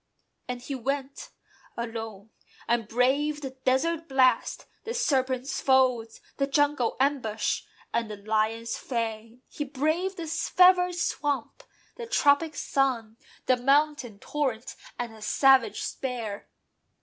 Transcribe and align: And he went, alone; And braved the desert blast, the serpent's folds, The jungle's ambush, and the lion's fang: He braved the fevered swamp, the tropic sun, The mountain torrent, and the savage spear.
And 0.47 0.63
he 0.63 0.73
went, 0.73 1.29
alone; 1.77 2.31
And 2.67 2.87
braved 2.87 3.43
the 3.43 3.51
desert 3.51 4.09
blast, 4.09 4.65
the 4.83 4.95
serpent's 4.95 5.61
folds, 5.61 6.21
The 6.37 6.47
jungle's 6.47 6.95
ambush, 6.99 7.65
and 7.93 8.09
the 8.09 8.17
lion's 8.17 8.75
fang: 8.77 9.43
He 9.47 9.63
braved 9.63 10.17
the 10.17 10.25
fevered 10.25 10.95
swamp, 10.95 11.61
the 11.97 12.07
tropic 12.07 12.55
sun, 12.55 13.17
The 13.45 13.57
mountain 13.57 14.17
torrent, 14.17 14.75
and 14.97 15.13
the 15.13 15.21
savage 15.21 15.83
spear. 15.83 16.49